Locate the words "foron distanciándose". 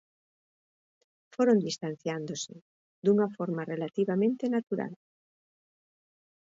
1.35-2.53